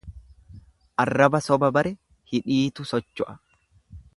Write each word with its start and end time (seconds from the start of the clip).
Arraba 1.03 1.41
soba 1.49 1.69
bare 1.77 1.91
hidhiitu 2.33 2.89
socho'a. 2.93 3.37